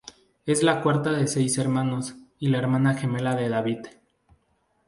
Es 0.47 0.63
la 0.63 0.81
cuarta 0.81 1.11
de 1.13 1.27
seis 1.27 1.59
hermanos, 1.59 2.15
y 2.39 2.47
la 2.49 2.57
hermana 2.57 2.95
gemela 2.95 3.35
de 3.35 3.49
David. 3.49 3.81